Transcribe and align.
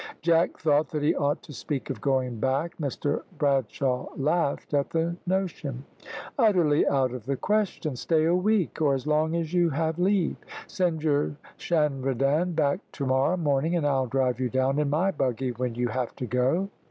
Jack 0.23 0.57
thought 0.57 0.89
that 0.89 1.03
he 1.03 1.13
ought 1.13 1.43
to 1.43 1.53
speak 1.53 1.91
of 1.91 2.01
going 2.01 2.39
back. 2.39 2.75
Mr 2.79 3.21
Bradshaw 3.37 4.07
laughed 4.17 4.73
at 4.73 4.89
the 4.89 5.15
notion. 5.27 5.83
"Utterly 6.39 6.87
out 6.87 7.13
of 7.13 7.27
the 7.27 7.37
question. 7.37 7.95
Stay 7.95 8.25
a 8.25 8.33
week, 8.33 8.81
or 8.81 8.95
as 8.95 9.05
long 9.05 9.35
as 9.35 9.53
you 9.53 9.69
have 9.69 9.99
leave. 9.99 10.37
Send 10.65 11.03
your 11.03 11.35
shanredan 11.59 12.55
back 12.55 12.79
to 12.93 13.05
morrow 13.05 13.37
morning, 13.37 13.75
and 13.75 13.85
I'll 13.85 14.07
drive 14.07 14.39
you 14.39 14.49
down 14.49 14.79
in 14.79 14.89
my 14.89 15.11
buggy 15.11 15.51
when 15.51 15.75
you 15.75 15.87
have 15.89 16.15
to 16.15 16.25
go." 16.25 16.71